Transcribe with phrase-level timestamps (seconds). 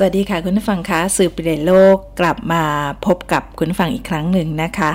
[0.00, 2.64] สวัสดีค่ะคุณผู้ฟังคะสื่อเปลี่ยนโลกกลับมา
[3.06, 4.90] พบกับคุณผู้ฟังอีกครั้งหนึ่งนะคะ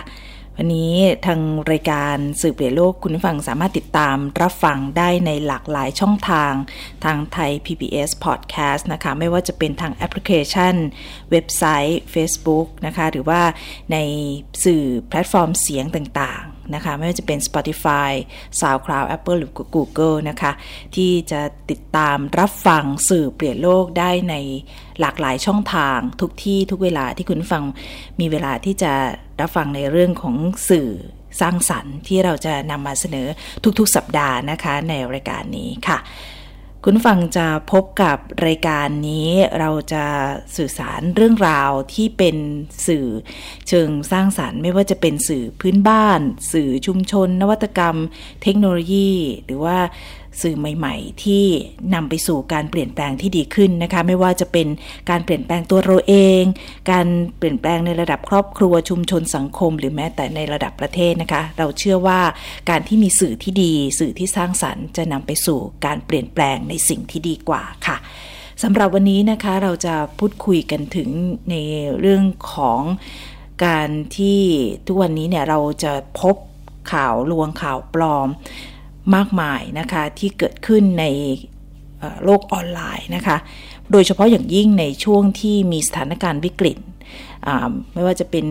[0.58, 0.94] วันนี้
[1.26, 1.40] ทาง
[1.72, 6.54] รายการสื่อเปลี่ยนโลกคุณผู้ฟังสามารถติดตามรับฟังได้ในหลากหลายช่องทาง
[7.04, 10.76] ทางไทย PBS Podcast นะคะ ไม่ว่าจะเป็นทางแอปพลิเคชัน
[11.32, 13.42] เว็บไซต์ Facebook นะคะ หรือว่า
[13.92, 13.98] ใน
[14.66, 16.44] สื่อแพลตฟอร์มเสียงต่าง
[16.74, 18.12] นะคะ ไม่ว่าจะเป็น Spotify
[18.60, 20.52] SoundCloud Apple หรือ Google นะคะ
[20.96, 24.36] ที่จะติดตามรับฟังสื่อเปลี่ยนโลกได้ใน
[25.00, 27.64] หลากหลายช่องทางทุกที่ทุกเวลาที่คุณฟัง
[28.20, 28.94] มีเวลาที่จะ
[29.42, 30.36] รับฟังในเรื่องของ
[30.70, 30.90] สื่อ
[31.42, 33.28] สร้างสรรค์ที่เราจะนำมาเสนอ
[33.80, 35.98] ทุกๆ สัปดาห์นะคะในรายการนี้ค่ะ
[36.86, 40.06] คุณฟังจะพบกับรายการนี้เราจะ
[40.58, 42.36] สื่อสารเรื่องราวที่เป็น
[42.88, 43.08] สื่อ
[43.68, 46.20] เชิงสร้างสรรค์ ไม่ว่าจะเป็นสื่อพื้นบ้าน
[46.54, 47.98] สื่อชุมชน นวัตกรรม
[48.44, 49.12] เทคโนโลยี
[49.46, 49.78] หรือว่า
[50.42, 51.46] สื่อใหม่ ๆ ที่
[51.94, 54.68] นำไปสู่การเปลี่ยนแปลงที่ดีขึ้นนะคะ ไม่ว่าจะเป็น
[55.10, 56.44] การเปลี่ยนแปลงตัวเราเอง
[56.92, 62.22] การเปลี่ยนแปลงในระดับครอบครัวชุมชนสังคม หรือแม้แต่ในระดับประเทศนะคะ เราเชื่อว่า
[62.70, 67.98] การที่มีสื่อที่ดี สื่อที่สร้างสรรค์ จะนำไปสู่การเปลี่ยนแปลงในสิ่งที่ดีกว่าค่ะ
[68.64, 71.10] สำหรับวันนี้นะคะเราจะพูดคุยกันถึง
[71.50, 71.56] ใน
[72.00, 72.82] เรื่องของ
[73.66, 74.42] การที่
[74.88, 76.36] ทุกวันนี้เนี่ยเราจะพบ
[76.94, 78.28] ข่าวลวงข่าวปลอม
[79.16, 81.06] มากมายนะคะที่เกิดขึ้นใน
[82.24, 83.38] โลกออนไลน์นะคะ
[83.92, 86.78] โดยเฉพาะอย่างยิ่งในช่วงที่มีสถานการณ์วิกฤต
[87.94, 88.46] ไม่ว่าจะเป็น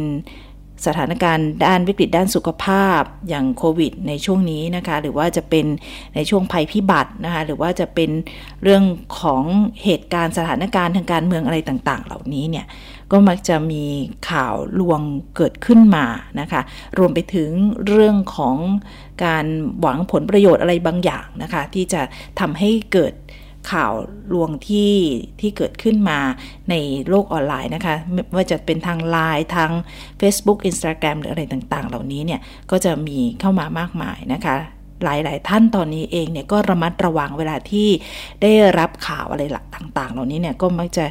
[0.86, 5.66] สถานการณ์ด้านวิกฤตด้านสุขภาพอย่างโควิดในช่วงนี้นะคะ หรือว่าจะเป็น
[6.14, 8.10] ในช่วงภัยพิบัตินะคะ หรือว่าจะเป็น
[8.62, 8.82] เรื่อง
[9.20, 9.44] ของ
[9.84, 12.66] เหตุการณ์สถานการณ์ทางการเมืองอะไรต่าง ๆ เหล่านี้เนี่ย
[13.12, 13.84] ก็มักจะมี
[14.30, 15.00] ข่าวลวง
[15.36, 16.06] เกิดขึ้นมา
[16.40, 16.60] นะคะ
[16.98, 17.50] รวมไปถึง
[17.86, 18.56] เรื่องของ
[19.24, 19.46] การ
[19.80, 22.02] หวังผลประโยชน์อะไรบางอย่างนะคะ ที่จะ
[22.40, 23.14] ทำให้เกิด
[23.72, 23.92] ข่าว
[24.34, 24.94] ลวงที่
[25.40, 26.18] ที่เกิดขึ้นมา
[26.70, 26.74] ใน
[27.08, 29.70] โลกออนไลน์นะคะไม่ว่าจะเป็นทางไลน์ทาง
[30.20, 32.40] Facebook Instagram หรืออะไรต่างๆ เหล่านี้เนี่ย
[32.70, 34.56] ก็จะมีเข้ามามากมายนะคะ
[35.04, 37.88] หลาย ๆ ท่านตอนนี้เองเนี่ยก็ระมัดระวังเวลาที่
[38.42, 41.04] ได้รับข่าวอะไรหลักต่าง ๆ เหล่านี้เนี่ยก็มักจะ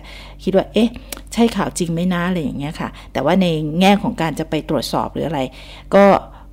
[0.43, 0.89] คิดว่า เอ๊ะ
[1.33, 3.47] ใช่ข่าวจริงไหมนะอะไรอย่างเงี้ยค่ะ แต่ว่าใน
[3.79, 5.39] แง่ของการจะไปตรวจสอบหรืออะไร
[5.95, 6.05] ก็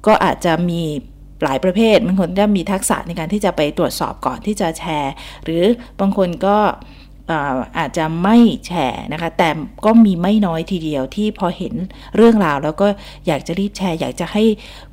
[0.06, 0.82] ก็อาจจะมี
[1.44, 5.12] หลายประเภทบางคนจะมีทักษะในการที่จะไปตรวจสอบก่อนที่จะแชร์
[5.44, 5.62] หรือ
[6.00, 6.56] บางคนก็
[7.78, 9.50] อาจจะไม่แช่นะคะ แต่
[9.84, 11.74] ก็มีไม่น้อยทีเดียวที่พอเห็น
[12.16, 12.86] เรื่องราว แล้วก็
[13.26, 14.44] อยากจะรีบแชร์ อยากจะให้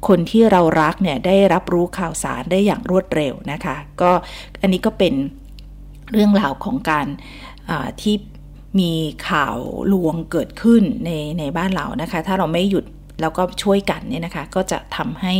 [0.07, 4.11] คนที่เรารักเนี่ยได้รับรู้ข่าวสารได้อย่างรวดเร็วนะคะ ก็
[4.61, 5.13] อันนี้ก็เป็น
[6.13, 7.07] เรื่องราวของการ
[8.01, 8.15] ที่
[8.79, 8.91] มี
[9.29, 9.57] ข่าว
[9.93, 11.09] ลวงเกิดขึ้นใน
[11.39, 12.85] ในบ้านเรานะคะ ถ้าเราไม่หยุด
[13.21, 15.35] แล้วก็ช่วยกันเนี่ยนะคะ ก็จะทำให้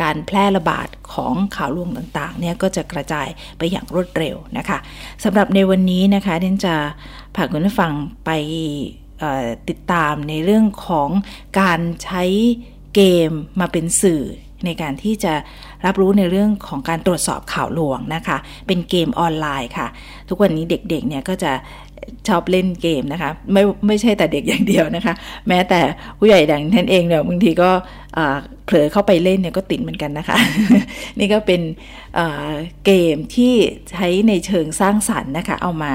[0.00, 4.78] การแพร่ระบาดของข่าวลวงต่างๆเนี่ยก็จะกระจายไปอย่างรวดเร็วนะคะ
[5.24, 6.74] สำหรับในวันนี้นะคะเดนจะ
[7.34, 7.92] พาคุณผู้ฟัง
[8.24, 8.30] ไป
[9.68, 11.08] ติดตามในเรื่องของ
[11.60, 12.22] การใช้
[12.94, 13.30] เกม
[13.60, 14.24] มาเป็นสื่อ
[14.66, 15.34] ในการที่จะ
[15.86, 18.36] รับรู้ในเรื่องของการตรวจสอบข่าวลวงนะคะ
[18.66, 19.88] เป็นเกมออนไลน์ค่ะ
[20.28, 21.52] ทุกวันนี้เด็กๆเนี่ยก็จะ
[22.28, 25.14] ชอบเล่นเกมนะคะ ไม่ไม่ใช่แต่เด็กอย่างเดียวนะคะ
[25.48, 25.80] แม้แต่
[26.18, 27.70] ผู้ใหญ่ดังท่านเองเนี่ยบางทีก็
[28.64, 30.36] เผลอเข้าไปเล่นเนี่ยก็ติดเหมือนกันนะคะ
[31.18, 31.60] นี่ก็เป็น
[32.84, 33.54] เกมที่
[33.90, 35.92] ใช้ในเชิงสร้างสรรค์นะคะ เอามา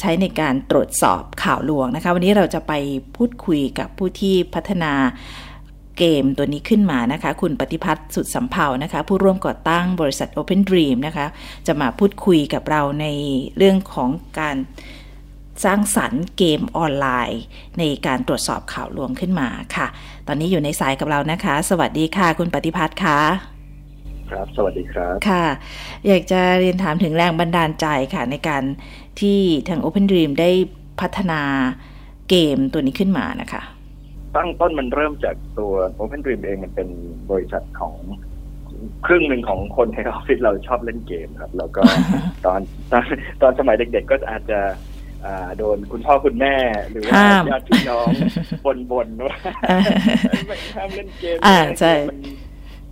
[0.00, 2.72] ใช้ในการตรวจสอบข่าวลวงนะคะ วันนี้เราจะไป
[3.16, 4.92] พูดคุยกับผู้ที่พัฒนา
[5.98, 11.26] เกมตัวนี้ขึ้นมานะคะ คุณปฏิพัฒน์สุดสัมภานะคะ ผู้ร่วมก่อตั้งบริษัท Open Dream นะคะ
[11.66, 13.06] จะมาพูดคุยกับเราใน
[13.56, 14.56] เรื่องของการ
[15.64, 17.42] สร้างสรรค์เกมออนไลน์
[17.78, 19.86] ในการตรวจสอบข่าวลวงขึ้นมาค่ะ
[20.26, 23.20] ตอนนี้อยู่ในสายกับเรานะคะ สวัสดีค่ะ คุณปฏิพัฒน์ค่ะ
[24.30, 25.44] ครับ สวัสดีครับ ค่ะ
[26.06, 28.62] อยากจะเรียนถามถึงแรงบันดาลใจค่ะ ในการ
[29.20, 29.38] ที่
[29.68, 30.50] ทาง Open Dream ได้
[31.00, 31.40] พัฒนา
[32.30, 33.62] เกมตัวนี้ขึ้นมานะคะ
[34.36, 36.88] ตั้งต้นมันเริ่มจากตัว Open Dream เองมันเป็น
[37.30, 37.94] บริษัทของ
[39.06, 41.80] ครึ่งหนึ่งของคนในออฟฟิศเราชอบเล่นเกมครับ แล้วก็
[42.46, 42.60] ตอน
[42.92, 43.04] ตอน
[43.42, 44.60] ตอนสมัยเด็กๆก็อาจจะ
[45.58, 46.54] โดนคุณพ่อคุณแม่
[46.90, 47.12] หรือว่า
[47.50, 48.08] ญาติพี่น้อง
[48.66, 49.36] บนบนว่า
[50.48, 51.92] ไม่ห้ามเล่นเกมอ่าใช่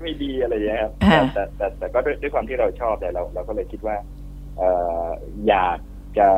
[0.01, 0.93] ไม่ดีอะไรอย่างเงี้ยครับ
[1.35, 3.97] แต่แต่แต่ก็ด้วยความที่เราชอบแต่เราเราก็เลยคิดว่า
[5.49, 5.79] อยาก
[6.19, 6.29] จะ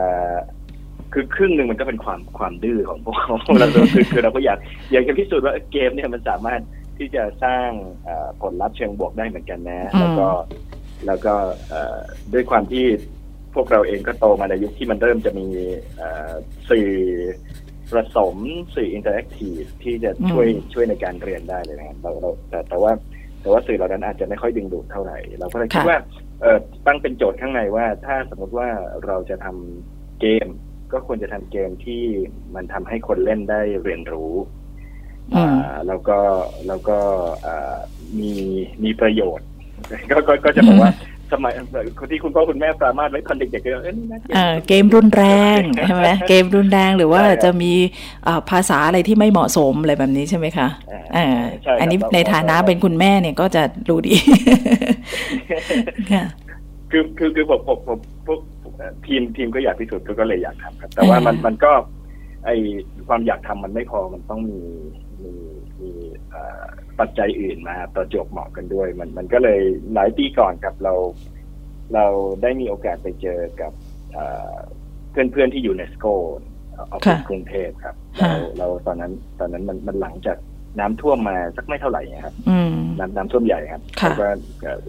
[1.12, 4.58] คือครึ่งหนึ่งมันก็เป็นความความดื้อของพวกของเราคือคือเราก็อยาก
[4.92, 6.60] อยากจะพิสูจน์ว่าเกมเนี่ยมันสามารถ
[6.98, 7.68] ที่จะสร้าง
[8.42, 10.28] ผลลัพธ์เชิงบวกได้เหมือนกันนะ แล้วก็
[11.06, 11.34] แล้วก็
[12.32, 12.84] ด้วยความที่
[13.56, 15.46] พวกเราเองก็โตมาในยุคที่มันเริ่มจะมี
[16.70, 16.90] สื่อ
[17.90, 18.36] ผสม
[18.74, 22.92] สื่อ interactive ที่จะช่วยช่วยในการเรียนได้เลยนะครับเราเราแต่แต่ว่า
[23.40, 25.98] แต่ว่าสื่อเหล่านั้นอาจจะไม่ค่อยดึงดูดเท่าไหร่ เราก็เลยคิดว่า
[26.42, 28.68] เออตั้งเป็นโจทย์ข้างในว่า ถ้าสมมติว่า
[29.06, 30.48] เราจะทำเกม
[30.92, 32.02] ก็ควรจะทำเกมที่
[32.54, 34.34] มันทำให้คนเล่นได้เรียนรู้
[35.36, 36.18] อ่าแล้วก็
[36.68, 36.98] แล้วก็
[38.18, 38.32] มี
[38.84, 39.46] มีประโยชน์
[40.10, 40.92] ก็ก็จะบอกว่า
[41.32, 41.52] สมัย
[41.98, 43.70] คนที่คุณพ่อคุณแม่สามารถไว้ตอนเด็กๆก็
[44.34, 45.24] เออเกมรุนแร
[45.58, 47.72] งใช่ไหมเกมรุนแรงหรือว่าจะมี
[48.50, 50.68] ภาษาอะไรที่ไม่เหมาะสมอะไรแบบนี้ใช่ไหมคะ
[51.16, 51.26] อ่า
[51.80, 54.14] อันนี้ในฐานะเป็นคุณแม่เนี่ยก็จะรู้ดี
[56.90, 58.40] คือคือคือผมผมผมพวก
[59.06, 61.72] ทีมทีมก็อยากพิสูจน์ก็เลยอยากทำครับ แต่ว่ามันมันก็
[62.44, 62.50] ไอ
[63.08, 64.60] ความอยากทำมันไม่พอมันต้องมี
[65.22, 65.30] มี
[65.80, 65.90] มี
[67.00, 69.60] ปัจจัยอื่นมาประจบเหมาะกันด้วย มันมันก็เลย
[69.94, 70.94] หลายปีก่อนครับเรา
[71.94, 72.06] เรา
[72.42, 73.72] ได้มีโอกาสไปเจอกับ
[75.10, 76.06] เพื่อนเพื่อนที่อยู่ในสโก
[76.78, 80.38] ออฟฟิศกรุงเทพครับเราเราตอนนั้นตอนนั้นมันมันหลังจาก
[80.80, 82.34] น้ำท่วมมาสักไม่เท่าไหร่ครับ
[82.98, 84.28] น้ำน้ำท่วมใหญ่ครับแล้วก็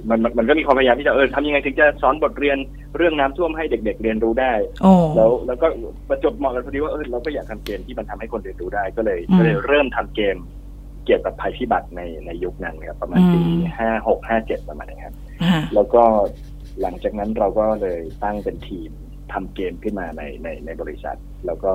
[0.09, 2.57] มันมันก็มีความพยายามที่จะเออทำยังไงถึงจะสอนบทเรียน
[2.97, 4.53] เรื่องน้ำท่วมให้เด็ก ๆ เรียนรู้ได้
[5.15, 5.67] แล้วแล้วก็
[6.09, 10.35] ประจบเหมาะกันพอดีว่าเออเราก็อยากทำเกมที่มันทำให้คนเรียนรู้ได้ก็เลยก็เลยเริ่มทำเกม
[11.07, 13.41] เกี่ยวกับภัยพิบัติในในยุคนั้นครับประมาณปี
[13.77, 15.15] ห้าหกห้าเจ็ดประมาณนี้ครับ
[15.75, 16.03] แล้วก็
[16.81, 18.89] หลังจากนั้นเราก็เลยตั้งเป็นทีม
[19.33, 21.73] ทำเกมขึ้นมาในในในบริษัท แล้วก็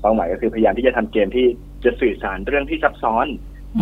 [0.00, 1.46] เป้าหมายก็คือพยายามที่จะทำเกมที่
[1.84, 3.26] จะสื่อสารเรื่องที่ซับซ้อน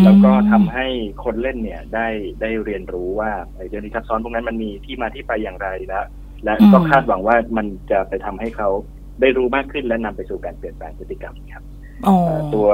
[0.05, 0.87] แล้วก็ทำให้
[1.25, 2.08] คนเล่นเนี่ยได้
[2.41, 6.06] ได้เรียนรู้ว่าไอ้เรื่องที่ซับซ้อนพวกนั้นมันมีที่มาที่ไปอย่างไรแล้ว
[6.44, 8.69] และก็คาดหวังว่ามันจะไปทำให้เขา
[9.20, 11.65] ได้รู้มากขึ้นและนำไปสู่การเปลี่ยนแปลงพฤติกรรมครับ
[12.55, 12.69] ตัว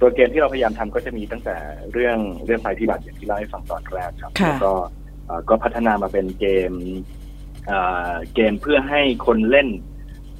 [0.00, 1.56] ตัวเกมที่เราพยายามทำก็จะมีตั้งแต่
[1.92, 4.72] เรื่องเรื่องภัยพิบัติอย่างที่เล่าให้ฟังตอนแรกครับแล้วก็
[5.48, 6.72] ก็พัฒนามาเป็นเกม
[8.34, 9.68] เกมเพื่อให้คนเล่น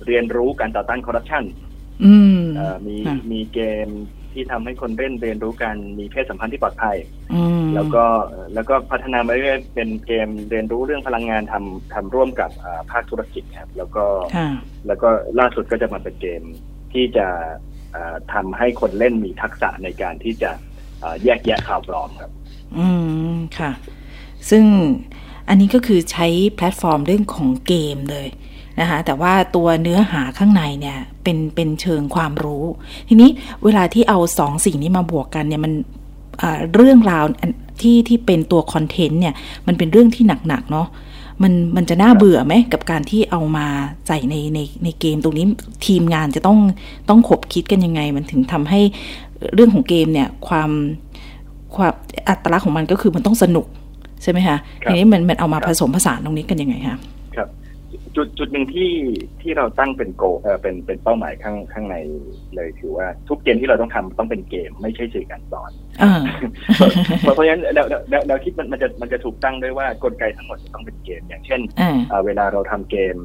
[0.06, 1.44] เรียนรู้การต่อต้านคอร์รัปชัน
[2.86, 2.96] มี
[3.32, 3.88] มีเกม
[4.32, 6.96] ที่ทำให้คนเล่นเรียนรู้การมีเพศสัมพันธ์ที่ปลอดภัย
[7.74, 8.04] แล้วก็
[8.54, 12.50] แล้วก็พัฒนามาเรื่อยเป็นเกมเรียนรู้เรื่องพลังงานทำทำร่วมกับ
[12.90, 14.04] ภาคธุรกิจครับ แล้วก็
[14.86, 15.08] แล้วก็
[15.38, 16.42] ล่าสุดก็จะมาเป็นเกม
[16.92, 17.26] ที่จะ
[18.32, 20.50] ทำให้คนเล่นมีทักษะในการที่จะ
[21.24, 22.30] แยกแยะข่าวปลอมครับ
[22.78, 22.86] อื
[23.32, 23.70] มค่ะ
[24.50, 24.64] ซึ่ง
[25.48, 26.26] อันนี้ก็คือใช้
[26.56, 28.28] แพลตฟอร์มเรื่องของเกมเลย
[28.80, 32.64] นะคะแต่ว่าตัวเนื้อหาข้างในเนี่ยเป็นเป็นเชิงความรู้
[33.08, 33.30] ทีนี้
[33.64, 35.72] เวลาที่เอาสองสิ่งนี้มาบวกกันเนี่ยมัน
[36.74, 37.24] เรื่องราว
[37.80, 39.34] ที่ที่เป็นตัวคอนเทนต์เนี่ย
[39.66, 40.86] มันเป็นเรื่องที่หนักๆเนาะ
[41.42, 43.66] มันมันจะน่าเบื่อไหมกับการที่เอามา
[44.08, 45.46] ใส่ในในในเกมตรงนี้
[45.86, 46.58] ทีมงานจะต้อง
[47.08, 48.80] ต้องขบคิดกันยังไง มันถึงทำให้
[49.54, 50.70] เรื่องของเกมเนี่ยความ
[51.76, 51.92] ความ
[52.28, 53.66] อัตลักษณ์ของมันก็คือมันต้องสนุก
[54.22, 56.96] ใช่ไหมคะทีนี้มันมันเอามาผสมผสานตรงนี้กันยังไงคะ
[57.36, 57.48] ครับ
[58.16, 58.92] จุดจุดหนึ่งที่
[59.42, 61.96] ที่เราตั้งเป็นโกเออเป็นเป็นเป้าหมายข้างข้างใน
[62.54, 65.70] เลยคือว่าทุกเกมที่เราต้องทำต้องเป็นเกม ไม่ใช่สื่อการสอน
[67.20, 71.60] เพราะฉะนั้นเราเราเราคิดมันมันจะมันจะถูกตั้งด้วยว่ากลไกทั้งหมดจะต้องเป็นเกม อย่างเช่น
[72.26, 73.16] เวลาเราทำเกม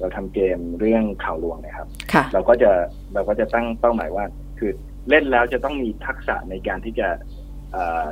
[0.00, 1.88] เราทำเกมเรื่องข่าวลวงนะครับ
[2.32, 2.70] เราก็จะ
[3.14, 4.24] เราก็จะตั้งเป้าหมายว่า
[4.58, 4.72] คือ
[5.10, 7.08] เล่นแล้วจะต้องมีทักษะในการที่จะ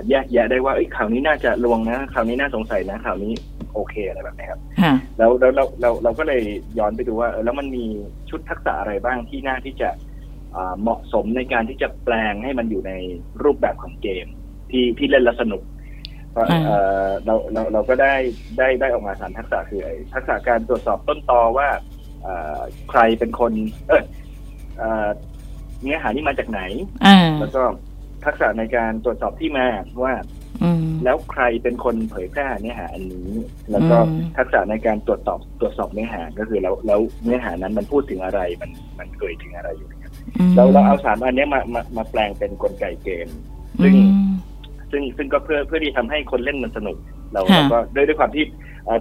[0.09, 3.33] แยกแยะได้ว่าข่าวนี้น่าจะลวงนะข่าวนี้น่าสงสัยนะข่าวนี้
[3.75, 4.61] โอเคอะไรแบบนี้ครับ
[5.19, 6.43] แล้วแล้วเราเราเราก็เลย
[6.79, 7.85] ย้อนไปดูว่าแล้วมันมี
[8.31, 9.91] ชุดทักษะอะไรบ้างที่น่าที่จะ
[10.81, 12.93] เหมาะสมในการที่จะแปลงให้มันอยู่ใน
[13.43, 14.27] รูปแบบของเกม
[14.71, 15.63] ที่ที่เล่นแล้วสนุก
[16.35, 18.15] เราเราเราก็ได้
[18.59, 19.81] ได้ได้ออกมาสามทักษะคือ
[20.15, 21.69] ทักษะการตรวจสอบต้นตอว่า
[22.91, 23.53] ใครเป็นคน
[24.79, 25.09] เออ
[25.81, 26.61] เนื้อหานี่มาจากไหน
[27.41, 27.63] แล้วก็
[28.25, 29.67] ทักษะในการตรวจสอบที่มา
[30.05, 30.15] ว่า
[31.05, 33.29] แล้วใครเป็นคนเผยแพร่เนื้อหาอันนี้
[33.71, 33.97] แล้วก็
[34.37, 40.13] ทักษะในการตรวจสอบตรวจสอบเนื้อหาก็คือแล้วแล้วเนื้อหานั้นมันพูดถึงอะไรมันมันเกิดถึงอะไรอยู่ครับ
[40.57, 43.29] เราเราเอาสามอันนี้มามามาแปลงเป็นกลไกเกม
[43.83, 43.95] ซึ่ง
[44.91, 46.97] ซึ่งซึ่งก็เพื่อเพื่อที่ทำให้คนเล่นมันสนุก
[47.33, 48.45] เราก็ด้วยด้วยความที่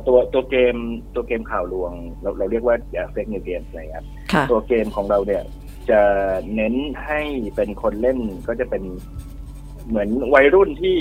[0.07, 0.75] ตัวตัวเกม
[1.15, 2.75] ตัวเกมข่าวลวง เราเราเรียกว่า
[3.11, 4.05] เฟกนิวเกมอะไรครับ
[4.51, 5.43] ตัวเกมของเราเนี่ย
[5.89, 6.01] จะ
[6.55, 6.75] เน้น
[7.05, 7.21] ให้
[7.55, 8.83] เป็นคนเล่นก็จะเป็น
[9.87, 10.97] เหมือนวัยรุ่นที่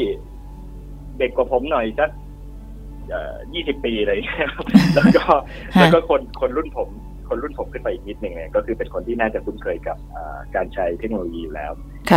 [1.19, 2.11] เด็กกว่าผมหน่อยสัก
[3.55, 4.19] ยี่สิบปีเลย
[4.95, 5.25] แล้วก็
[5.75, 6.89] แล้วก็คนคนรุ่นผม
[7.29, 9.97] คนรุ่นผมขึ้นไปอีกนิดหนึ่งเนี่ยก็คือเป็นคนที่น่าจะคุ้นเคยกับ
[10.55, 11.73] การใช้เทคโนโลยีแล้ว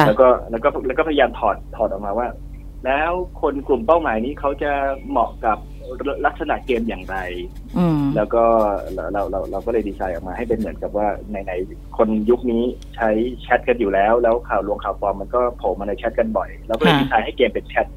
[0.07, 2.27] แล้วก็แล้วก็แล้วก็พยายามถอดถอดออกมาว่า
[2.85, 4.71] แล้วคนกลุ่มเป้าหมายนี้เขาจะ
[5.09, 5.57] เหมาะกับ
[6.25, 7.17] ลักษณะเกมอย่างไร
[7.77, 8.43] อืมแล้วก็
[8.93, 11.53] เราเราเราเราก็เลยดีไซน์ออกมาให้เป็นเหมือนกับว่าในใน
[11.97, 12.63] คนยุคนี้
[12.95, 13.09] ใช้
[13.41, 17.87] แชทกันอยู่แล้ว แล้วข่าวลวงข่าวปลอมมันก็โผล่มาในแชทกันบ่อยเราก็เลยค่ะดีไซน์ให้เกมเป็นแชท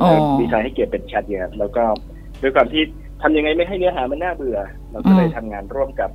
[0.00, 1.82] อ๋อดีไซน์ให้เกมเป็นแชทเนี่ยครับแล้วก็
[2.42, 2.82] ด้วยความที่
[3.22, 4.58] ทำยังไงไม่ให้เนื้อหามันน่าเบื่อ
[4.90, 6.10] เราก็เลยอืมทำงานร่วมกับ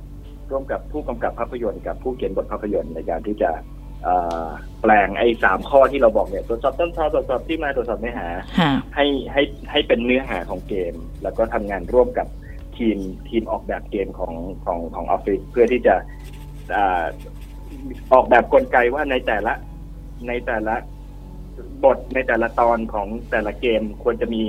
[0.50, 3.75] ร่วมกับผู้กำกับภาพยนตร์กับผู้เขียนบทภาพยนตร์ในการที่จะเอ่อ
[4.80, 8.26] แปลงไอ้สามข้อที่เราบอกเนี่ยตรวจสอบต้นทอตรวจสอบที่มาตรวจสอบเนื้อหา
[8.58, 12.26] ค่ะให้ให้ให้เป็นเนื้อหาของเกม แล้วก็ทำงานร่วมกับ
[12.76, 12.98] ทีม
[13.28, 14.34] ทีมออกแบบเกมของ
[14.64, 15.94] ของของออฟฟิศเพื่อที่จะ
[16.74, 17.04] อา
[18.12, 19.52] ออกแบบกลไกว่าในแต่ละ
[20.28, 20.74] ในแต่ละ
[21.84, 24.42] บทในแต่ละตอนของแต่ละเกมควรจะมี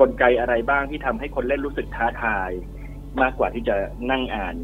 [0.00, 2.50] กลไกอะไรบ้างที่ทำให้คนเล่นรู้สึกท้าทาย
[3.22, 3.76] มากกว่าที่จะ
[4.10, 4.56] นั่งอ่าน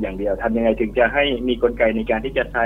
[0.00, 2.64] อย่างเดียวทำยังไงถึงจะให้มีกลไกในการที่จะใช้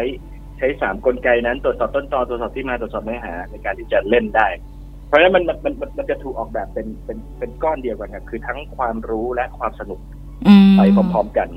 [0.60, 4.48] ใช้สามกลไกนั้นตรวจสอบต้นตอตรวจสอบที่มาตรวจสอบเนื้อหาในการที่จะเล่นได้
[5.06, 10.00] เพราะฉะนั้นมันมันมันมันมันจะถูกออกแบบเป็นเป็นเป็นก้อนเดียวกันครับคือทั้งความรู้และความสนุก
[10.46, 10.80] อืมไป
[11.12, 11.48] พร้อมๆกัน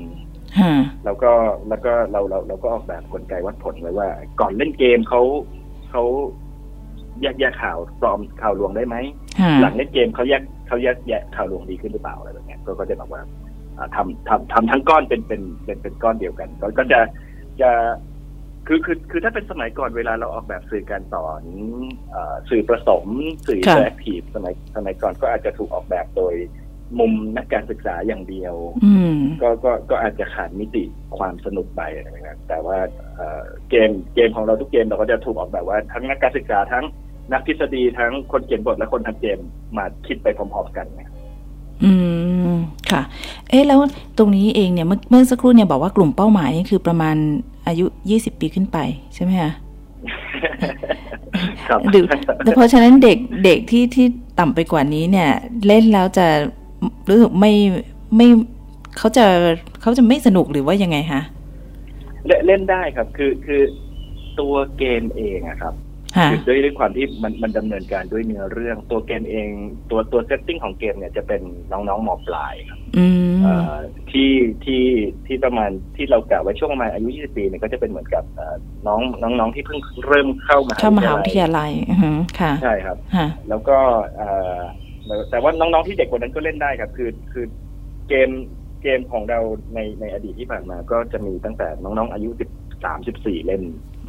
[0.58, 1.30] ค่ะแล้วก็
[1.68, 4.08] แล้วก็เราเราเราก็ออกแบบกลไกวัดผลไว้ว่า
[4.40, 5.22] ก่อนเล่นเกมเขา
[5.90, 6.04] เขา
[7.22, 8.96] แยกแยกข่าวปลอมข่าวลวงได้ไหม
[9.40, 13.22] ค่ะหลังเล่นเกมเขาแยกเขาแยกแยกข่าวลวงดีขึ้นหรือเปล่าอะไรแบบเนี้ยก็ก็จะแบบว่า
[13.78, 17.00] อ่าทำทำทำทั้งก้อนเป็นเป็นเป็นเป็นก้อนเดียวกันก็ก็จะ
[17.60, 17.70] จะ
[18.66, 21.42] คือคือคือถ้าเป็นสมัยก่อนเวลาเราออกแบบสื่อการสอน
[22.10, 23.06] เออสื่อผสม
[23.46, 26.34] สื่อค่ะแอคทีฟสมัยสมัยก่อนก็อาจจะถูกออกแบบโดย
[26.98, 28.54] มุมนักการศึกษาอย่างเดียว
[28.84, 30.84] อืมก็ก็ก็อาจจะขาดมิติ
[31.18, 32.78] ความสนุกไปนะครับแต่ว่า
[33.16, 36.84] เอ่อเกมเกมของเราทุกเกมเราก็จะถูกออกแบบว่าทั้งนักการศึกษาทั้ง
[37.32, 39.38] นักทฤษฎีทั้งคนเขียนบทและคนทำเกม
[39.76, 41.10] มาคิดไปพร้อมๆกันเนี่ย
[41.84, 41.92] อื
[42.54, 42.56] ม
[42.90, 43.02] ค่ะ
[43.50, 43.80] เอ๊ะแล้ว
[44.18, 47.16] ตรงนี้เองเนี่ยเมื่อเมื่อสักครู่เนี่ยบอกว่ากลุ่มเป้าหมายนี่คือประมาณ
[47.66, 48.78] อายุ 20 ปีขึ้นไป
[49.14, 49.52] ใช่ไหมคะ
[51.68, 52.04] ครับหรือ
[52.44, 54.06] แต่เพราะฉะนั้นเด็กเด็กที่ที่
[54.38, 55.30] ต่ำไปกว่านี้เนี่ย
[55.66, 56.26] เล่นแล้วจะ
[57.08, 57.52] รู้สึกไม่
[58.16, 58.28] ไม่
[58.98, 59.24] เขาจะ
[59.80, 61.20] เขาจะไม่สนุกหรือว่ายังไงคะ
[62.26, 63.62] เล่นเล่นได้ครับ คือคือ
[64.40, 65.74] ตัวเกมเองอะครับ
[66.16, 69.48] ค่ะคือด้วยด้วยความที่มันมันดำเนินการด้วยเนื้อเรื่องตัวเกมเอง
[69.90, 71.40] ตัวตัวเซตติ้งของเกมเนี่ยจะเป็น
[71.72, 72.83] น้องๆมปลายครับอืมเอ่อ
[74.10, 74.30] ที่
[74.64, 74.82] ที่
[75.26, 78.54] ที่ประมาณที่เรากะไว้ช่วงประมาณอายุ 20 ปีเนี่ยก็จะเป็นเหมือนกับเอ่อ
[78.86, 83.76] น้องน้องๆที่เพิ่งเริ่มเข้ามาเข้ามหาวิทยาลัยอือหือค่ะใช่ครับค่ะแล้วก็
[84.16, 84.58] เอ่อ
[85.30, 87.44] แต่ว่าน้องๆที่เด็กกว่านั้นก็เล่นได้ครับ คือคือ
[88.08, 88.30] เกม
[88.82, 89.40] เกมของเรา
[89.74, 92.30] ในในอดีตที่ผ่านมาก็จะมีตั้งแต่น้องๆอายุ
[92.72, 93.62] 13 14 เล่น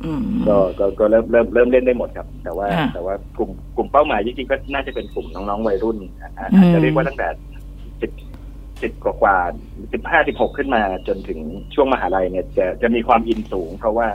[0.04, 7.55] อืมก็ก็ก็เริ่มเริ่มเริ่มเล่นได้หมดครับ แต่ว่าค่ะแต่ว่ากลุ่มกลุ่มเป้าหมายจริงๆก็น่าจะเป็นกลุ่มน้องๆวัยรุ่นอะอะอืมอาจจะเรียกว่าตั้งแต่สิบ
[8.82, 9.38] สิบกว่ากว่า
[9.94, 11.40] สิบห้าสิบหกขึ้นมาจนถึง
[11.74, 14.08] ช่วงมหาลัยเนี่ยจะจะมีความอินสูง เพราะว่า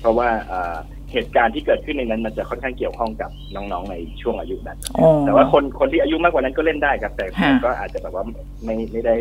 [0.00, 0.76] เพราะว่าเอ่อ
[1.12, 8.24] เหตุการณ์ที่เกิดขึ้นในนั้น มันจะค่อนข้างเกี่ยวข้องกับน้องๆในช่วงอายุนั้นอ๋อแต่ว่าคนคนที่อายุมากกว่านั้นก็เล่นได้ครับแต่ค่ะก็อาจจะแบบว่า
[8.64, 9.16] ไม่ไม่ได้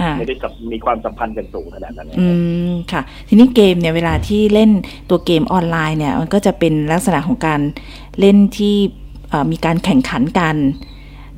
[0.00, 2.26] อ่าไม่ได้สัมมีความสัมพันธ์กันสูงขนาดนั้นนะอื
[2.70, 4.70] มค่ะ ทีนี้เกมเนี่ยเวลาที่เล่น
[5.10, 7.60] ตัวเกมออนไลน์เนี่ยมันก็จะเป็นลักษณะของการ
[8.20, 8.74] เล่นที่
[9.30, 10.56] เอ่อมีการแข่งขันกัน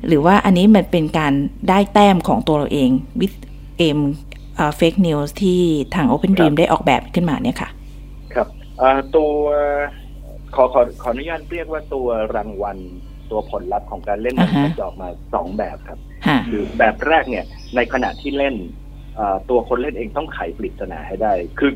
[0.07, 1.33] หรือว่าอันนี้มันเป็นการ
[1.69, 3.27] ได้แต้มของตัวเราเองวิ
[3.77, 3.97] เกม
[4.77, 5.61] เฟกนิวส์ที่
[5.95, 7.69] ทาง Open Dream ได้ออกแบบขึ้นมาเนี่ยค่ะ
[8.33, 8.47] ครับ
[8.77, 9.31] เอ่อตัว
[10.55, 12.77] ขอขอขออนุญาตเรียกว่าตัวรางวัล
[13.31, 17.45] ตัวผลลัพธ์ของการเล่นมันอ่าฮะจะออกมาสองแบบครับค่ะคือแบบแรกเนี่ย
[17.75, 18.55] ในขณะที่เล่น
[19.15, 21.71] เอ่อตัวคนเล่นเองต้องไขปริศนาให้ได้ คือ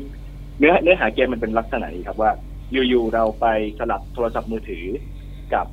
[0.58, 2.30] เนื้อเนื้อหาเกมมันเป็นลักษณะนี้ครับว่า
[2.72, 3.46] อยู่ๆเราไป
[3.78, 4.86] สลับโทรศัพท์มือถือ
[5.54, 5.66] กับ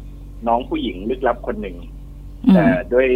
[0.47, 1.96] น้องผู้หญิงลึกลับคนหนึ่งอื
[2.53, 3.07] แต่มด้วย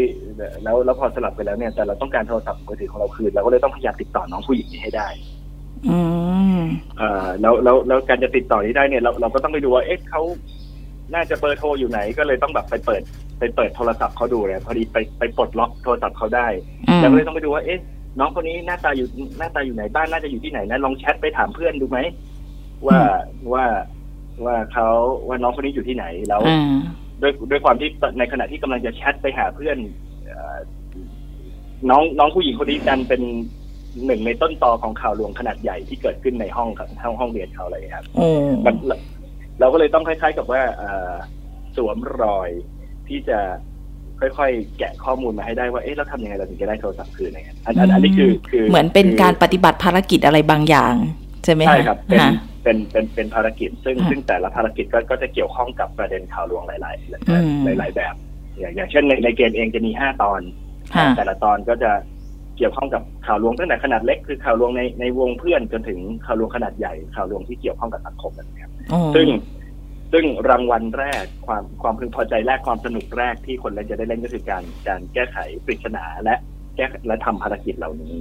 [0.63, 5.07] แล้วแล้วพอสลับไปแล้วเนี่ย แต่เราต้องการโทรศัพท์มือถือของเราคืนเราก็เลยต้องพยายามติดต่อน้องผู้หญิงนี้ให้ได้
[5.89, 5.99] อื
[6.57, 6.61] ม
[6.97, 10.21] เอ่อแล้วแล้วแล้วการจะติดต่อนี้ได้เนี่ยเราเราก็ต้องไปดูว่าเอ๊ะเขา
[11.13, 13.01] น่าจะเบอร์โทรอยู่ไหน ก็เลยต้องแบบไปเปิด
[13.39, 16.47] ไปเปิดโทรศัพท์เขาดูเลยพอดีไปไปปลดล็อกโทรศัพท์เขาได้
[16.89, 17.79] อืมแล้วก็เลยต้องไปดูว่าเอ๊ะ
[18.19, 21.99] น้องคนนี้หน้าตาอยู่หน้าตาอยู่ไหนบ้านน่าจะอยู่ที่ไหนนะลองแชทไปถามเพื่อนดูไหม
[22.87, 22.99] ว่า
[23.53, 23.65] ว่า
[24.45, 24.87] ว่าเขา
[25.27, 26.79] ว่าน้องคนนี้อยู่ที่ไหนแล้วอ่า
[27.21, 29.77] ด้วยด้วยความที่ในขณะที่กำลังจะแชทไปหาเพื่อน
[30.25, 30.57] เอ่อ
[31.89, 33.21] น้องน้องผู้หญิงคนนี้ดันเป็น
[34.05, 36.69] หนึ่งในต้นตอของข่าวลวงขนาดใหญ่ที่เกิดขึ้นในห้อง
[37.03, 38.27] ห้องห้องเรียนเขาอะไรอย่างเลยครับโอ้
[38.65, 38.75] มัน
[39.59, 41.13] เราก็เลยต้องคล้ายๆกับว่าเอ่อ
[41.75, 42.49] สวมรอย
[43.07, 43.39] ที่จะ
[44.19, 50.93] ค่อยๆ แกะข้อมูลมาให้ได้ว่า เอ๊ะเราทำยังไงเราถึงจะได้โทรศัพท์คืนอะไรเงี้ยอันอันอันนี้คือคือ เหมือนเป็นการปฏิบัติภารกิจอะไรบางอย่าง
[51.43, 52.31] ใช่ไหมะใช่ครับ เป็นค่ะ
[52.63, 56.95] เป็นเป็นเป็นภารกิจ ซึ่งค่ะซึ่งแต่ละภารกิจก็ก็จะเกี่ยวข้องกับประเด็นข่าวลวงหลาย
[57.29, 58.15] อืมๆหลายๆแบบ
[58.59, 60.41] อย่างอย่างเช่นในในเกมเองจะมีห้าตอน
[60.95, 61.91] ค่ะแต่ละตอนก็จะ
[62.57, 69.27] เกี่ยวข้องกับข่าวลวงตั้งแต่ขนาดเล็กคือข่าวลวงในในวงเพื่อนจนถึงข่าวลวงขนาดใหญ่ข่าวลวงที่เกี่ยวข้องกับสังคมแบบนี้ครับอ๋อซึ่ง
[70.11, 76.35] ซึ่งรางวัลแรกความความพึงพอใจแรกความสนุกแรกที่คนเล่นจะได้เล่นก็คือการการแก้ไขปริศนาและ
[76.75, 78.15] แก้และทำภารกิจเหล่านี้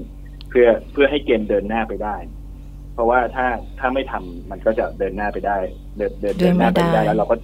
[0.49, 2.40] เพื่อเพื่อให้เกมเดินหน้าไปได้เพ
[3.01, 3.47] ราะว่าถ้า
[3.79, 5.59] ถ้าไม่ทำมันก็จะเดินหน้าไปได้
[5.97, 7.37] เดินเดินเดินหน้าไปได้แล้วเราก็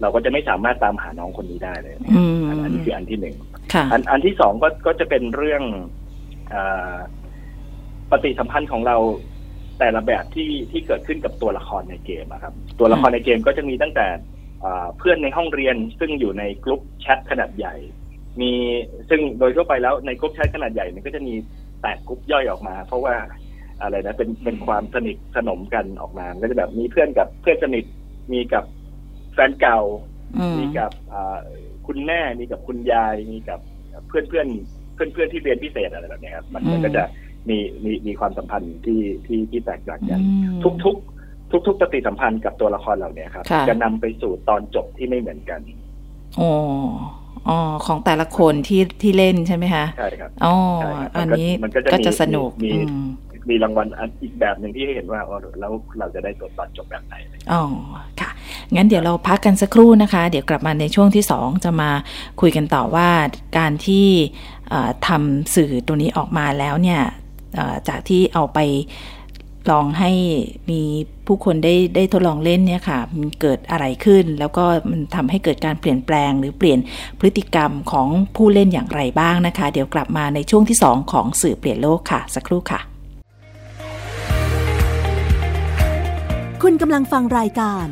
[0.00, 3.36] เราก็จะไม่สามารถตามหาน้องคนนี้ได้เลยอืมอันอันนี้คืออันที่หนึ่ง
[3.72, 5.62] ค่ะอันอันที่สองก็ก็จะเป็นเรื่อง
[6.54, 6.96] อา
[8.10, 8.96] ปฏิสัมพันธ์ของเรา
[9.78, 14.06] แต่ละแบบที่ที่เกิดขึ้นกับตัวละครในเกมอะครับ ตัวละครในเกมก็จะมีตั้งแต่
[14.64, 17.74] อ่าเพื่อนในห้องเรียนซึ่งอยู่ในกลุ่มแชทขนาดใหญ่
[18.40, 18.52] มี
[19.08, 21.34] ซึ่งโดยทั่วไปแล้วในกลุ่มแชทขนาดใหญ่มันก็จะมี
[21.80, 23.14] แตกกลุ่มย่อยออกมา เพราะว่า
[23.82, 27.84] อะไรนะเป็นเป็นความสนิทสนมกันออกมามันก็จะแบบมีเพื่อนกับเพื่อนสนิท
[28.32, 28.64] มีกับ
[29.34, 29.80] แฟนเก่า
[30.38, 31.38] อืมมีกับอ่า
[31.86, 33.60] คุณแม่มีกับคุณยายมีกับ
[34.08, 34.48] เพื่อนเพื่อน
[34.94, 37.02] เพื่อนเพื่อนๆที่เรียนพิเศษอะไรแบบเนี้ยครับมันมันก็จะ
[37.48, 40.96] มีมีมีความสัมพันธ์ที่ที่ที่แตกต่างกันอืมทุกทุก
[41.52, 45.60] ทุกทุกๆปฏิสัมพันธ์กับตัวละครเหล่านี้ครับค่ะจะนำไปสู่ตอนจบที่ไม่เหมือนกัน
[46.40, 46.50] อ๋อ
[47.48, 52.78] อ๋อของแต่ละคนที่ที่เล่นใช่ไหมคะใช่ครับอ๋อใช่ครับอันนี้มันก็จะก็มีจะสนุกมีอื
[53.48, 55.20] มีรางวัลอันอีกแบบหนึ่งที่ให้เห็นว่า
[55.60, 57.14] แล้วเราจะได้ตัวตอนจบแบบไหน
[57.52, 57.62] อ๋อ
[58.20, 58.30] ค่ะ
[58.74, 61.90] งั้นเดี๋ยวเราพักกันสักครู่นะคะ เดี๋ยวกลับมาในช่วงที่สองจะมา
[62.40, 63.08] คุยกันต่อว่า
[63.58, 64.06] การที่
[65.08, 67.00] ทำสื่อตัวนี้ออกมาแล้วเนี่ย
[67.88, 68.58] จากที่เอาไป
[69.70, 70.12] ลองให้
[70.70, 70.82] มี
[71.26, 76.78] ผู้คนได้ได้ทดลองเล่นเนี่ยค่ะมันเกิดอะไรขึ้น แล้วก็มันทำให้เกิดการเปลี่ยนแปลง หรือเปลี่ยน
[77.20, 82.91] พฤติกรรมของผู้เล่นอย่างไรบ้างนะคะ เดี๋ยวกลับมาในช่วงที่สองของสื่อเปลี่ยนโลกค่ะ สักครู่ค่ะ
[86.66, 87.86] คุณกำลังฟังรายการ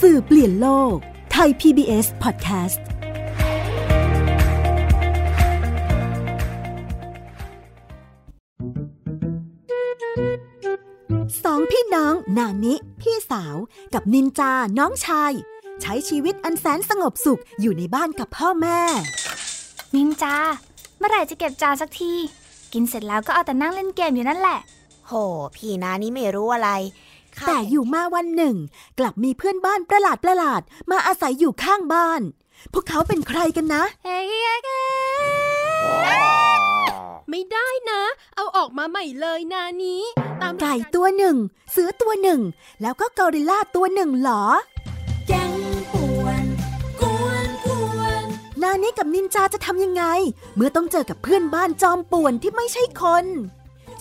[0.00, 0.96] สื่อเปลี่ยนโลก
[1.32, 2.80] ไทย PBS Podcast
[11.44, 13.56] สองพี่น้องนานิพี่สาว
[13.94, 15.32] กับนินจาน้องชาย
[15.80, 18.80] ใช้ชีวิตอันแสนสงบสุขอยู่ในบ้านกับพ่อแม่
[19.94, 20.36] นินจา
[20.98, 22.12] เมื่อไหร่จะเก็บจานสักที
[22.72, 24.58] กินเสร็จแล้วก็เอาแต่นั่งเล่นเกมอยู่นั่นแหละ
[25.06, 25.12] โห
[25.56, 27.11] พี่นานี่ไม่รู้อะไรข้า
[27.46, 28.56] แต่อยู่มาวันหนึ่ง
[28.98, 32.20] กลับมีเพื่อนบ้านประหลาดประหลาดๆมาอาศัยอยู่ข้างบ้าน
[32.72, 34.26] พวกเขาเป็นใครกันนะเฮ้ย
[37.30, 38.02] ไม่ได้นะ
[38.36, 40.02] เอาออกมาใหม่เลยนานี้
[40.42, 41.36] ตามไก่ตัวหนึ่ง
[41.70, 42.40] เสือตัวหนึ่ง
[42.82, 44.44] แล้วก็กอริลลาตัวหนึ่งเหรอ
[45.28, 45.52] แกง
[45.92, 46.44] ป่วน
[47.00, 47.68] กวนก
[47.98, 48.24] วน
[48.62, 50.04] นานี้กับนินจาจะทำยังไง
[50.54, 53.26] เมื่อต้องเจอกับเพื่อนบ้านจอมป่วนที่ไม่ใช่คน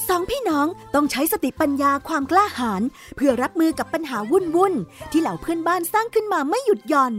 [0.08, 2.82] สองพี่น้องต้องใช้สติปัญญาความกล้าหาญ
[3.16, 4.74] เพื่อรับมือกับปัญหาวุ่นวุ่น
[5.12, 7.14] ที่เหล่าเพื่อนบ้านสร้างขึ้นมาไม่หยุดหย่อน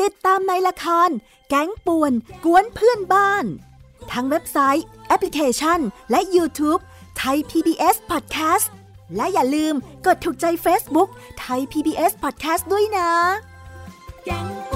[0.00, 1.10] ติดตามในละคร
[1.48, 2.12] แก๊งป่วน
[2.44, 3.44] กวนเพื่อนบ้าน
[4.12, 5.80] ทั้งเว็บไซต์ แอปพลิเคชัน
[6.10, 6.80] และ YouTube
[7.18, 8.66] ไทย PBS Podcast
[9.16, 9.74] และอย่าลืม
[10.06, 11.08] กดถูกใจ Facebook
[11.40, 13.10] ไทย PBS Podcast ด้วยนะ
[14.24, 14.75] แกงป่วน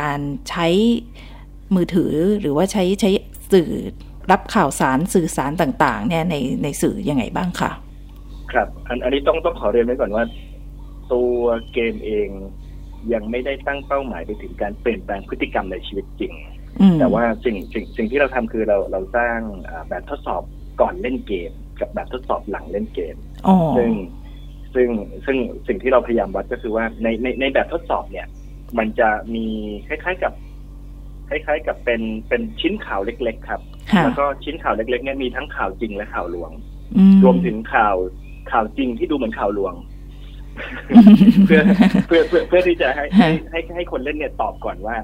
[0.00, 0.66] การใช้
[1.74, 3.10] มือถือหรือว่าใช้ใช้
[3.52, 3.70] สื่อ
[4.30, 7.70] รับข่าวสารสื่อสารต่าง ๆ เนี่ยในในสื่อยังไงบ้างคะ
[8.52, 10.24] ครับ อันอันนี้ต้องต้องขอเรียนไว้ก่อนว่า
[11.12, 11.34] ตัว
[11.72, 12.28] เกมเอง
[13.12, 16.32] ยังไม่ได้ตั้งเป้าหมายไปถึงการเปลี่ยนแปลงพฤติกรรมในชีวิตจริง
[16.80, 20.42] อืมแต่ว่าสิ่งสิ่งสิ่งที่เราทำคือเราเราสร้างอ่าแบบทดสอบ
[20.80, 23.90] ก่อนเล่นเกม กับแบบทดสอบหลังเล่นเกมอ๋อซึ่ง
[24.74, 24.88] ซึ่ง
[25.24, 25.36] ซึ่ง
[25.68, 28.26] สิ่งที่เราพยายามวัดก็คือว่าในในในแบบทดสอบเนี่ย
[28.78, 29.46] มันจะมี
[29.88, 30.32] คล้ายๆกับ
[31.28, 33.60] คล้าย ๆ กับเป็นเป็นชิ้นข่าวเล็ก ๆ ครับ
[33.92, 36.50] ค่ะแล้วก็ชิ้นข่าวเล็ก ๆ เนี่ยมีทั้งข่าวจริงและข่าวลวง
[36.96, 37.96] อืรวมถึงข่าว
[38.52, 39.74] ข่าวจริงที่ดูเหมือนข่าวลวง
[41.46, 41.62] เพื่อ
[42.06, 44.96] เพื่อเพื่อเพื่อที่จะให้ให้ให้ให้คนเล่นเนี่ยตอบก่อนว่า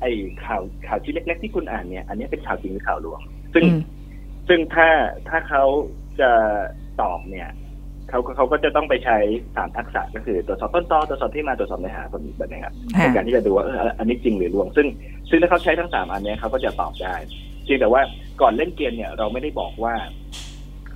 [0.00, 0.10] ไอ้
[0.44, 3.20] ข่าวข่าวชิ้นเล็ก ๆ ที่คุณอ่านเนี่ย อันนี้เป็นข่าวจริงหรือข่าวลวง
[3.54, 3.78] ซซึ่งอืม
[4.48, 4.88] ซึ่งถ้า
[5.28, 5.64] ถ้าเขา
[6.20, 6.30] จะ
[7.00, 7.48] ตอบเนี่ย
[8.08, 9.18] เขาเขาก็จะต้องไปใช้
[9.56, 14.86] สามทักษะก็คือตรวจสอบต้นตอตรวจสอบที่มาตรวจสอบเนื้อหาแบบนี้แบบนี้ครับค่ะในการที่จะดูว่าเอออันนี้จริงหรือลวง ซึ่ง
[15.30, 17.14] ซึ่งถ้าเขาใช้ทั้งสามอันเนี้ยเขาก็จะตอบได้
[17.66, 18.00] จริงแต่ว่า
[18.40, 19.94] ก่อนเล่นเกมเนี่ย เราไม่ได้บอกว่า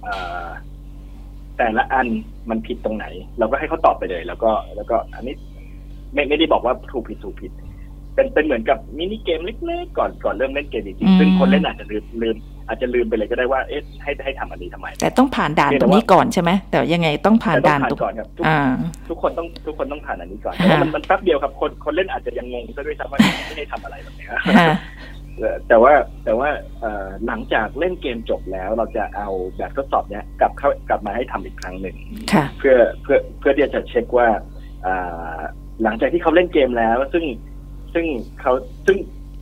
[0.03, 0.47] เอ่อ
[1.59, 2.07] แต่ละอัน
[2.51, 3.07] มันผิดตรงไหน
[3.39, 5.35] เราก็ให้เขาตอบไปเลย แล้วก็ แล้วก็ อันนี้
[6.15, 7.53] ไม่ไม่ได้บอกว่าถูกผิดถูกผิด
[8.15, 12.37] เป็นเป็นเหมือนกับมินิเกมเล็กๆก่อนก่อนเริ่มเล่นเกมจริงๆซึ่งคนเล่นอาจจะลืมลืม
[12.71, 18.61] อาจจะลืมไปเลยก็ได้ว่าเอ๊ะให้ให้ทำอันนี้ทำไม แต่ต้องผ่านด่านตรงนี้ก่อนใช่ไหมแต่ยังไงต้องผ่านแต่ต้อด่างนผ่านตรงก่อนครับทุกอ่า
[19.09, 24.39] ทุกคนต้องทุกคนต้องผ่านอันนี้ก่อนแต่ว่ามันมันแป๊บเดียวครับคนคนเล่นอาจจะยังงงซะด้วยซ้ำว่าไม่ได้ทำอะไรแบบเนี้ยค่ะ
[25.39, 25.93] เอ่อแต่ว่า
[26.25, 26.49] แต่ว่า
[26.81, 31.97] เอ่อหลังจากเล่นเกมจบแล้วเราจะเอาแบบทดสอบเนี้ยกลับเข้ากลับมาให้ทำอีกครั้งหนึ่ง
[32.33, 34.29] ค่ะเพื่อเพื่อเพื่อที่จะเช็คว่า
[34.87, 35.39] อ่า
[35.83, 37.25] หลังจากที่เขาเล่นเกมแล้ว ซึ่ง
[37.95, 38.07] ซึ่ง
[38.41, 38.53] เขา
[38.87, 38.99] ซึ่ง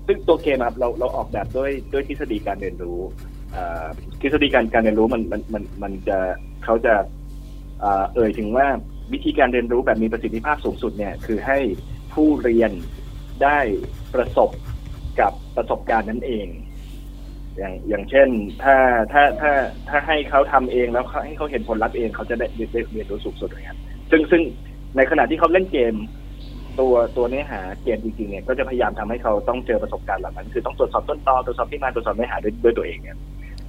[0.09, 2.99] ซึ่งตัวเกมครับเราเราออกแบบด้วยด้วยทฤษฎีการเรียนรู้
[4.21, 6.19] ทฤษฎีการการเรียนรู้มันมันมันมันจะ
[6.65, 6.95] เขาจะ
[8.15, 8.67] เอ่ยถึงว่า
[9.13, 11.59] วิธีการเรียนรู้แบบมีประสิทธิภาพสูงสุดเนี่ยคือให้
[12.13, 12.73] ผู้เรียน
[13.43, 13.59] ได้
[14.15, 14.51] ประสบ
[15.21, 16.47] กับประสบการณ์นั้นเอง
[17.59, 18.29] อย่างอย่างเช่น
[18.63, 18.77] ถ้า
[19.13, 19.53] ถ้าถ้า
[19.89, 23.79] ถ้าให้เขาทำเองแล้วให้เขาเห็นผลลัพธ์เองเขาจะได้ได้เรียนรู้สูงสุดเลยครับ
[24.11, 24.43] ซึ่งซึ่ง
[24.97, 25.95] ในขณะที่เขาเล่นเกม
[26.81, 33.19] ตัวตัวเนื้อหาเกมจริงๆเนี่ยก็จะพยายามทำให้เขาต้องเจอประสบการณ์เหล่านั้น คือต้องตรวจสอบต้นตอตรวจสอบที่มาตรวจสอบเนื้อหาด้วยด้วยตัวเองเนี่ย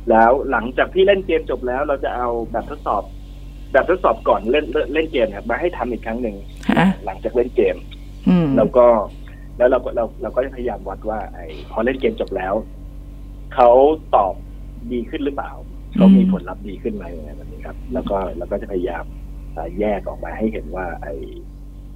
[0.09, 3.03] แล้วหลังจากที่เล่นเกมจบแล้วเราจะเอาแบบทดสอบ
[3.71, 6.35] แบบทดสอบก่อนเล่นเล่นเล่นเกมครับมาให้ทำอีกครั้งหนึ่ง
[6.77, 7.75] ฮะหลังจากเล่นเกม
[8.29, 8.85] อืมแล้วก็
[9.57, 12.53] แล้วเราก็เราเราก็จะพยายามวัดว่า ไอ้พอเล่นเกมจบแล้ว
[13.55, 13.69] เขา
[14.15, 14.33] ตอบ
[14.91, 15.51] ดีขึ้นหรือเปล่า
[15.95, 19.03] เขามีผลลัพธ์ดีขึ้นไหมอะไรแบบนี้ครับ แล้วก็เราก็จะพยายาม
[19.55, 21.13] อ่าแยกออกมาให้เห็นว่า ไอ้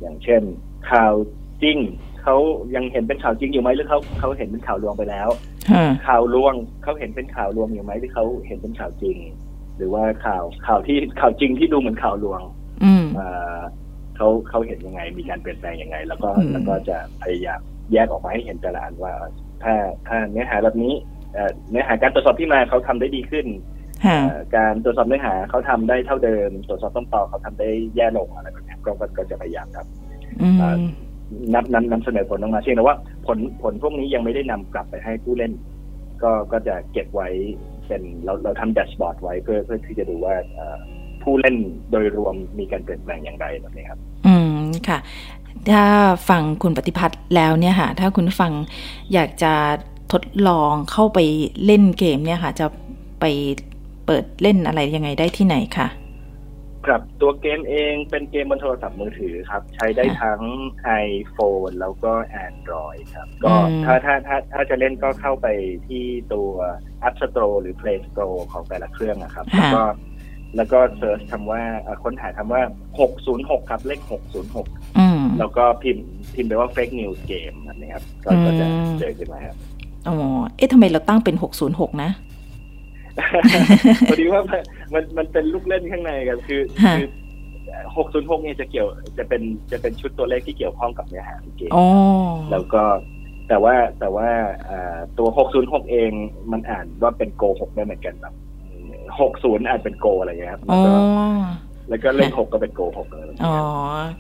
[0.02, 0.42] อย่างเช่น
[0.92, 1.14] ข่าว
[1.64, 1.78] จริง
[2.22, 2.36] เขา
[2.76, 5.30] ยังเห็นเป็นข่าวจริงอยู่ไหมหรือเขาเขาเห็นเป็นข่าวลวงไปแล้ว
[5.74, 9.18] ฮะข่าวลวงเขาเห็นเป็นข่าวลวงอยู่ไหมหรือเขาเห็นเป็นข่าวจริง
[9.78, 12.42] หรือว่าข่าวข่าวที่ข่าวจริงที่ดูเหมือนข่าวลวง
[12.84, 13.60] อืมอ่า
[14.16, 17.60] เขาเขาเห็นยังไง มีการเปลี่ยนแปลงยังไง แล้วก็อืมแล้วก็จะพยายาม
[17.92, 19.14] แยกออกมาให้เห็นแต่ละอันว่า
[19.64, 19.74] ถ้า
[20.08, 20.94] ถ้าเนื้อหาแบบนี้
[21.34, 23.46] เอ่อเนื้อหาการตรวจสอบที่มาเขาทำได้ดีขึ้น
[24.06, 29.86] ฮะเอ่อการตรวจสอบเนื้อหาเขาทำได้เท่าเดิม ตรวจสอบต้นตอเขาทำได้แย่ลงอะไรแบบนี้ก็ก็ก็จะพยายามครับ
[30.42, 30.78] อืมอ่า
[31.54, 35.52] นำนำนำเสนอผลออกมาเช่นแต่ว่า ผลผลพวกนี้ยังไม่ได้นำกลับไปให้ผู้เล่น
[36.24, 37.30] ก็ก็จะเก็บไว้
[37.88, 40.78] เป็นเราเราทำแดชบอร์ดไว้เพื่อเพื่อที่จะดูว่าเอ่อ
[41.24, 41.56] ผู้เล่น
[41.92, 45.00] โดยรวมมีการเปลี่ยนแปลงอย่างไรแบบนี้ครับ อืมค่ะ
[45.72, 45.84] ถ้า
[46.30, 48.52] ฟังคุณปฏิพัฒน์แล้วเนี่ยค่ะ ถ้าคุณฟัง
[49.14, 49.54] อยากจะ
[50.14, 51.20] ทดลองเข้าไป
[51.66, 52.66] เล่นเกมเนี่ยค่ะ จะ
[53.22, 53.26] ไป
[54.06, 55.88] เปิดเล่นอะไรยังไงได้ที่ไหนคะ
[56.88, 60.42] ครับตัวเกมเองเป็นเกมบนโทรศัพท์มือถือครับ ใช้ได้ทั้ง
[61.08, 62.12] iPhone แล้วก็
[62.48, 65.48] Android ครับ ก็อืมถ้าถ้าถ้าถ้าจะเล่นก็เข้าไป
[65.88, 66.50] ที่ตัว
[67.08, 69.84] App Store หรือ Play Store ของแต่ละเครื่องนะครับ แล้วก็
[70.58, 72.62] แล้วก็เซิร์ชคำว่าเอ่อค้นหาคำว่า
[73.16, 74.00] 606 ครับ เลข
[74.50, 79.58] 606อืมแล้วก็พิมพ์พิมพ์ไปว่า fake news game แบบนี้ครับ ก็ก็จะอืมเจอขึ้นมาครับ
[80.08, 80.16] อ๋อ
[80.58, 81.36] เอ๊ะทำไมเราตั้งเป็น
[81.70, 82.12] 606 นะ
[84.10, 84.62] พอดีว่ามัน
[84.94, 87.08] มันมันเป็นลูกเล่นข้างในครับคือฮะคือ
[87.98, 91.86] หกศูนย์หกเนี่ยจะเกี่ยวจะเป็นจะเป็นชุดตัวเลขที่เกี่ยวข้องกับเนื้อหาของเกมอ๋อ
[92.52, 92.84] แล้วก็
[93.50, 94.28] แต่ว่าแต่ว่า
[94.70, 96.12] อ่าตัวหกศูนย์หกเอง
[96.52, 98.34] มันอ่านว่าเป็นโกหกได้เหมือนกันแบบ
[99.20, 100.94] หกศูนย์อ่านเป็นโกอะไรอย่างเงี้ยครับแล้อ๋วอก็
[101.90, 103.66] แล้วก็เลขหกก็เป็นโกหกอะไรแบบอ๋นี้อครับ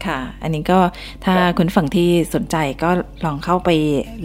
[0.05, 0.79] ค่ะ อันนี้ก็
[1.25, 2.89] ถ้าคุณฝั่งที่สนใจก็
[3.25, 3.69] ลองเข้าไป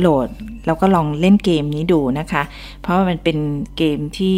[0.00, 0.28] โหลด
[0.68, 2.42] แล้วก็ลองเล่นเกมนี้ดูนะคะ
[2.82, 3.38] เพราะว่ามันเป็น
[3.76, 4.36] เกมที่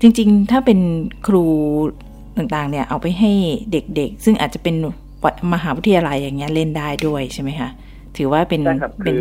[0.00, 0.80] จริงๆ ถ้าเป็น
[1.26, 1.44] ครู
[2.36, 3.32] ต่างๆเนี่ยเอาไปให้
[3.72, 4.76] เด็กๆ ซึ่งอาจจะเป็น
[5.24, 7.70] วัดมหาวิทยาลัยอย่างเงี้ยเล่นได้ด้วยใช่ไหมคะ
[8.16, 9.20] ถือว่าเป็นได้ครับเป็คืนอ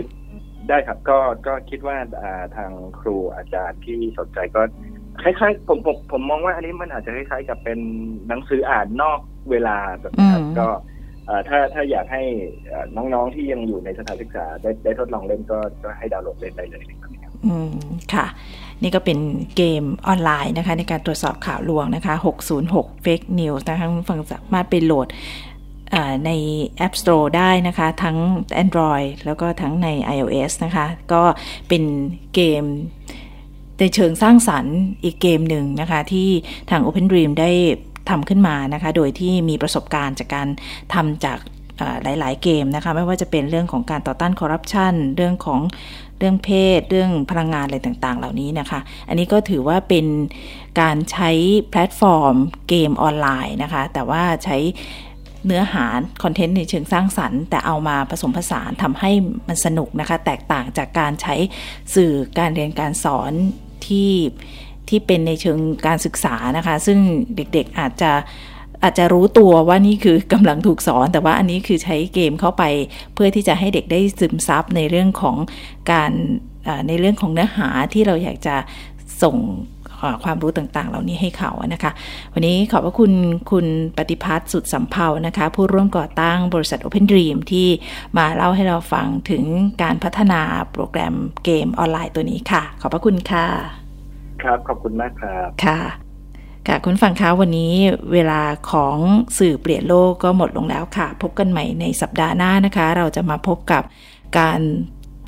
[0.69, 1.17] ได้ครับก็
[1.47, 4.61] ก็คิดว่าอ่าทางครูอาจารย์ที่สนใจก็
[5.21, 7.79] คล้ายๆผมผมผมมองว่าอันนี้มันอาจจะคล้ายๆกับเป็น
[8.27, 9.19] หนังสืออ่านนอก
[9.51, 10.79] เวลาแบบนี้ครับอืมก็อ่า
[11.47, 12.23] ถ้าถ้าอยากให้
[12.95, 17.11] น้องๆที่ยังอยู่ในสถานศึกษาได้ได้ทดลองเล่นก็ก็ให้ดาวน์โหลดเล่นได้เลยครับ
[17.45, 17.73] อืม
[18.13, 18.25] ค่ะ
[18.81, 19.19] นี่ก็เป็น
[19.55, 22.13] เกมออนไลน์นะคะ ในการตรวจสอบข่าวลวงนะคะ
[22.59, 25.07] 606 fake news นะคะคุณฟังสามารถไปโหลด
[26.25, 26.31] ใน
[26.85, 28.17] App Store ได้นะคะ ทั้ง
[28.63, 31.23] Android แล้วก็ทั้งใน iOS นะคะ ก็
[31.67, 31.83] เป็น
[32.35, 32.63] เกม
[33.79, 36.29] ในเชิงสร้างสรรค์อีกเกมหนึ่งนะคะ ที่
[36.69, 37.49] ทาง Open Dream ได้
[38.09, 40.47] ทำขึ้นมานะคะ โดยที่มีประสบการณ์จากการ
[40.93, 41.39] ทำจาก
[42.03, 45.61] หลาย ๆ เกมนะคะ ไม่ว่าจะเป็นเรื่องของการต่อต้านคอร์รัปชันเรื่องของ
[46.19, 50.05] เรื่องเพศ เรื่องพลังงานอะไรต่าง ๆ เหล่านี้นะคะ อันนี้ก็ถือว่าเป็น
[50.81, 51.31] การใช้
[51.69, 52.35] แพลตฟอร์ม
[52.69, 54.57] เกมออนไลน์นะคะ แต่ว่าใช้
[55.45, 55.85] เนื้อหา
[56.23, 59.11] content ในเชิงสร้างสรรค์ แต่เอามาผสมผสานทำให้
[59.47, 61.35] มันสนุกนะคะ แตกต่างจากการใช้
[61.95, 63.31] สื่อการเรียนการสอน
[63.87, 64.11] ที่
[64.89, 66.99] ที่เป็นในเชิงการศึกษานะคะ ซึ่ง
[67.35, 68.11] เด็กๆอาจจะ
[68.83, 72.63] อาจจะรู้ตัวว่านี่คือกำลังถูกสอน แต่ว่าอันนี้คือใช้เกมเข้าไป
[73.13, 75.37] เพื่อที่จะให้เด็กได้ซึมซับในเรื่องของ
[75.91, 76.11] การ
[76.87, 78.55] ในเรื่องของเนื้อหาที่เราอยากจะ
[79.23, 79.37] ส่ง
[80.23, 81.91] ความรู้ต่างๆ เหล่านี้ให้เขานะคะ
[82.33, 83.11] วันนี้ขอบพระคุณ
[83.51, 83.65] คุณ
[83.97, 87.67] ปฏิพัฒน์สุดสัมภานะคะ ผู้ร่วมก่อตั้งบริษัท Open Dream ที่
[88.17, 89.43] มาเล่าให้เราฟังถึง
[89.83, 93.88] การพัฒนาโปรแกรมเกมออนไลน์ตัวนี้ค่ะ ขอบพระคุณค่ะ
[94.43, 95.79] ครับ ขอบคุณมากครับ ค่ะ
[96.67, 97.73] ค่ะ คุณฟังคะวันนี้
[98.13, 98.97] เวลาของ
[99.37, 103.83] สื่อเปลี่ยนโลกก็หมดลงแล้วค่ะ พบกันใหม่ในสัปดาห์หน้านะคะ เราจะมาพบกับ
[104.39, 104.61] การ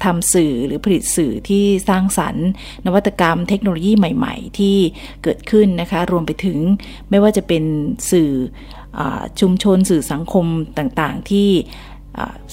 [0.04, 2.47] ทำสื่อหรือผลิตสื่อที่สร้างสรรค์
[2.86, 4.78] นวัตกรรมเทคโนโลยีใหม่ๆ ที่
[5.24, 6.58] เกิดขึ้นนะคะ รวมไปถึง
[7.10, 7.63] ไม่ว่าจะเป็น
[8.12, 8.32] สื่อ
[9.00, 9.02] อ
[9.39, 10.45] ชุมชนสื่อสังคม
[10.78, 11.50] ต่างๆ ที่